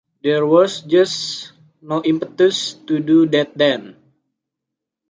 [0.23, 3.95] There was just no impetus to do that then.